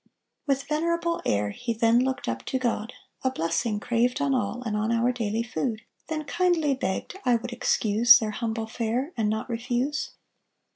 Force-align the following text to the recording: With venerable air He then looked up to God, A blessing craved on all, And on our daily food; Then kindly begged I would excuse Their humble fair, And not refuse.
With 0.47 0.63
venerable 0.63 1.21
air 1.27 1.51
He 1.51 1.73
then 1.75 1.99
looked 1.99 2.27
up 2.27 2.43
to 2.45 2.57
God, 2.57 2.93
A 3.23 3.29
blessing 3.29 3.79
craved 3.79 4.19
on 4.19 4.33
all, 4.33 4.63
And 4.63 4.75
on 4.75 4.91
our 4.91 5.11
daily 5.11 5.43
food; 5.43 5.83
Then 6.07 6.23
kindly 6.23 6.73
begged 6.73 7.19
I 7.23 7.35
would 7.35 7.53
excuse 7.53 8.17
Their 8.17 8.31
humble 8.31 8.65
fair, 8.65 9.13
And 9.15 9.29
not 9.29 9.47
refuse. 9.47 10.13